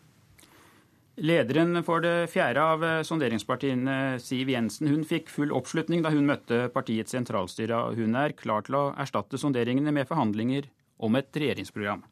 Lederen 1.21 1.83
for 1.85 2.05
det 2.05 2.31
fjerde 2.33 2.65
av 2.65 2.85
eh, 2.85 3.01
sonderingspartiene, 3.05 4.21
Siv 4.23 4.53
Jensen, 4.53 4.89
hun 4.93 5.05
fikk 5.09 5.33
full 5.33 5.53
oppslutning 5.57 6.05
da 6.05 6.13
hun 6.13 6.29
møtte 6.29 6.69
partiets 6.73 7.17
sentralstyre. 7.17 7.81
Hun 7.97 8.17
er 8.17 8.37
klar 8.37 8.65
til 8.65 8.79
å 8.79 8.87
erstatte 9.01 9.41
sonderingene 9.41 9.93
med 9.93 10.09
forhandlinger 10.09 10.69
om 11.01 11.17
et 11.21 11.29
regjeringsprogram. 11.33 12.05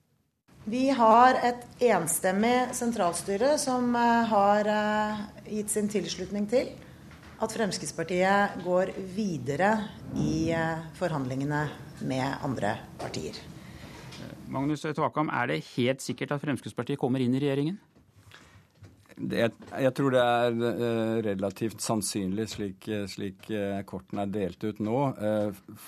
Vi 0.68 0.88
har 0.92 1.38
et 1.44 1.64
enstemmig 1.88 2.74
sentralstyre 2.76 3.54
som 3.60 3.92
eh, 3.96 4.28
har 4.32 4.72
gitt 5.48 5.72
sin 5.72 5.92
tilslutning 5.92 6.48
til 6.48 6.72
at 7.38 7.52
Fremskrittspartiet 7.54 8.64
går 8.64 8.90
videre 9.14 9.70
i 10.18 10.50
forhandlingene 10.98 11.60
med 12.06 12.36
andre 12.44 12.76
partier. 13.00 13.38
Magnus 14.48 14.82
Tvakam, 14.82 15.30
er 15.30 15.50
det 15.50 15.64
helt 15.74 16.02
sikkert 16.02 16.32
at 16.36 16.42
Fremskrittspartiet 16.42 17.00
kommer 17.00 17.22
inn 17.22 17.36
i 17.36 17.42
regjeringen? 17.42 17.78
Det, 19.18 19.48
jeg 19.82 19.94
tror 19.98 20.14
det 20.14 20.22
er 20.22 20.56
uh, 20.62 21.16
relativt 21.26 21.82
sannsynlig, 21.82 22.46
slik, 22.52 22.86
slik 23.10 23.48
uh, 23.50 23.80
kortene 23.88 24.24
er 24.24 24.34
delt 24.34 24.62
ut 24.62 24.78
nå. 24.84 24.98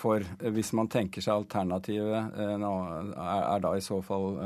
For 0.00 0.26
hvis 0.50 0.72
man 0.76 0.90
tenker 0.90 1.22
seg 1.22 1.44
alternativet, 1.44 2.34
er, 2.34 2.64
er, 2.66 3.62
da 3.62 3.74
i 3.76 3.84
så 3.84 4.00
fall 4.02 4.40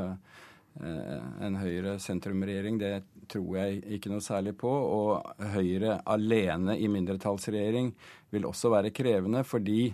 en 0.75 1.57
Høyre-sentrumregjering. 1.57 2.81
Det 2.83 2.93
tror 3.31 3.57
jeg 3.61 3.81
ikke 3.97 4.11
noe 4.13 4.25
særlig 4.25 4.57
på. 4.61 4.69
Og 4.69 5.45
Høyre 5.55 6.01
alene 6.11 6.77
i 6.77 6.91
mindretallsregjering 6.93 7.93
vil 8.35 8.49
også 8.49 8.73
være 8.75 8.93
krevende, 8.95 9.45
fordi 9.47 9.93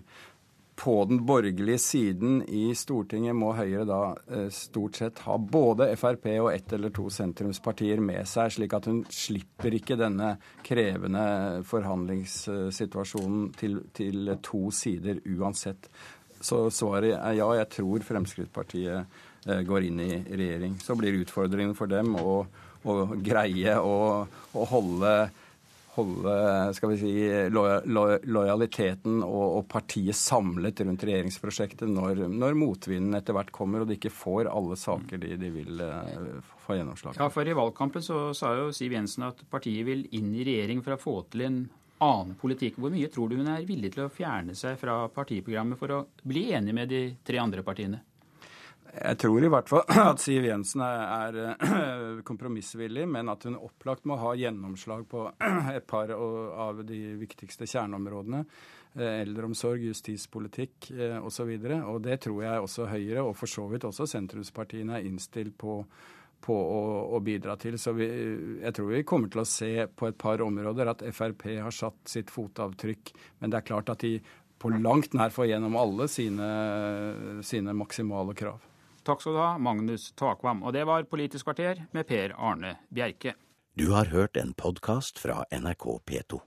på 0.81 1.05
den 1.05 1.27
borgerlige 1.27 1.79
siden 1.79 2.39
i 2.49 2.71
Stortinget 2.75 3.37
må 3.37 3.51
Høyre 3.53 3.83
da 3.85 3.99
eh, 4.33 4.47
stort 4.55 4.97
sett 4.97 5.19
ha 5.27 5.35
både 5.37 5.91
Frp 6.01 6.25
og 6.39 6.49
ett 6.55 6.73
eller 6.73 6.93
to 6.97 7.11
sentrumspartier 7.13 8.01
med 8.01 8.25
seg, 8.29 8.55
slik 8.55 8.77
at 8.79 8.89
hun 8.89 9.03
slipper 9.13 9.77
ikke 9.77 9.99
denne 10.01 10.31
krevende 10.65 11.27
forhandlingssituasjonen 11.69 13.51
til, 13.61 13.77
til 13.93 14.33
to 14.47 14.63
sider 14.73 15.21
uansett. 15.37 15.91
Så 16.41 16.63
svaret 16.73 17.19
er 17.19 17.37
ja, 17.37 17.51
jeg 17.61 17.69
tror 17.77 18.09
Fremskrittspartiet 18.09 19.21
eh, 19.45 19.63
går 19.69 19.91
inn 19.91 20.01
i 20.01 20.11
regjering. 20.25 20.81
Så 20.81 20.97
blir 20.97 21.21
utfordringen 21.21 21.77
for 21.77 21.93
dem 21.93 22.17
å, 22.17 22.39
å 22.89 22.99
greie 23.21 23.77
å, 23.77 24.25
å 24.25 24.69
holde 24.73 25.15
holde 26.01 26.35
skal 26.77 26.93
vi 26.93 26.99
si, 27.01 27.13
lojaliteten 27.55 29.21
og, 29.25 29.47
og, 29.61 29.65
partiet 29.71 30.19
samlet 30.19 30.83
rundt 30.85 31.05
regjeringsprosjektet 31.07 31.91
når, 31.91 32.25
når, 32.29 32.59
motvinden 32.59 33.17
etter 33.19 33.37
hvert 33.37 33.53
kommer 33.55 33.85
og 33.85 33.91
de 33.91 33.99
ikke 33.99 34.13
får 34.15 34.51
alle 34.51 34.79
saker 34.81 35.21
de, 35.23 35.35
de 35.41 35.53
vil 35.55 35.83
uh, 35.85 36.41
få 36.65 36.79
gjennomslag 36.79 37.21
Ja, 37.21 37.31
for 37.33 37.47
I 37.47 37.57
valgkampen 37.57 38.05
så 38.05 38.31
sa 38.37 38.55
jo 38.59 38.71
Siv 38.75 38.97
Jensen 38.97 39.29
at 39.29 39.45
partiet 39.51 39.87
vil 39.89 40.07
inn 40.17 40.33
i 40.35 40.47
regjering 40.47 40.83
for 40.85 40.97
å 40.97 41.01
få 41.01 41.17
til 41.31 41.47
en 41.47 41.61
annen 42.01 42.37
politikk. 42.41 42.79
Hvor 42.81 42.93
mye 42.93 43.11
tror 43.13 43.29
du 43.29 43.37
hun 43.41 43.51
er 43.53 43.67
villig 43.69 43.93
til 43.95 44.07
å 44.07 44.13
fjerne 44.13 44.55
seg 44.57 44.79
fra 44.81 45.03
partiprogrammet 45.13 45.81
for 45.81 45.93
å 45.93 46.05
bli 46.25 46.49
enig 46.57 46.77
med 46.77 46.89
de 46.93 47.03
tre 47.27 47.41
andre 47.43 47.65
partiene? 47.67 48.01
Jeg 48.91 49.19
tror 49.23 49.45
i 49.45 49.51
hvert 49.53 49.71
fall 49.71 49.85
at 50.11 50.23
Siv 50.23 50.45
Jensen 50.49 50.83
er, 50.83 51.39
er 51.39 52.21
kompromissvillig, 52.29 53.07
men 53.09 53.31
at 53.31 53.47
hun 53.47 53.59
opplagt 53.61 54.07
må 54.09 54.19
ha 54.19 54.35
gjennomslag 54.39 55.07
på 55.11 55.29
et 55.77 55.87
par 55.91 56.11
av 56.11 56.83
de 56.87 57.01
viktigste 57.21 57.69
kjerneområdene. 57.71 58.45
Eh, 58.99 59.21
eldreomsorg, 59.23 59.85
justispolitikk 59.87 60.91
eh, 60.97 61.19
osv. 61.23 61.53
Og, 61.55 61.67
så 61.71 61.77
og 61.93 62.01
det 62.03 62.17
tror 62.25 62.41
jeg 62.43 62.65
også 62.65 62.89
Høyre, 62.91 63.23
og 63.23 63.37
for 63.39 63.51
så 63.51 63.69
vidt 63.71 63.87
også 63.87 64.09
sentrumspartiene, 64.11 64.99
er 64.99 65.07
innstilt 65.07 65.55
på, 65.61 65.77
på 66.43 66.57
å, 66.59 66.81
å, 67.15 67.21
bidra 67.23 67.55
til. 67.63 67.79
Så 67.79 67.95
vi, 67.95 68.09
jeg 68.65 68.75
tror 68.75 68.91
vi 68.91 69.05
kommer 69.07 69.31
til 69.31 69.45
å 69.45 69.49
se 69.49 69.71
på 69.87 70.11
et 70.11 70.19
par 70.19 70.43
områder 70.43 70.91
at 70.91 71.07
Frp 71.15 71.47
har 71.53 71.75
satt 71.75 72.11
sitt 72.11 72.35
fotavtrykk. 72.35 73.15
Men 73.39 73.55
det 73.55 73.61
er 73.61 73.69
klart 73.71 73.95
at 73.95 74.03
de 74.03 74.17
på 74.61 74.75
langt 74.75 75.15
nær 75.17 75.31
får 75.33 75.53
gjennom 75.53 75.79
alle 75.79 76.11
sine, 76.11 76.51
sine 77.47 77.73
maksimale 77.79 78.35
krav. 78.37 78.70
Takk 79.03 79.23
skal 79.23 79.33
du 79.33 79.41
ha, 79.41 79.55
Magnus 79.59 80.11
Takvam. 80.13 80.63
Og 80.63 80.75
det 80.77 80.85
var 80.89 81.07
Politisk 81.09 81.49
kvarter 81.49 81.87
med 81.97 82.07
Per 82.07 82.35
Arne 82.37 82.77
Bjerke. 82.89 83.35
Du 83.79 83.93
har 83.95 84.11
hørt 84.13 84.37
en 84.37 84.53
podkast 84.53 85.19
fra 85.19 85.45
NRK 85.51 85.87
P2. 86.05 86.41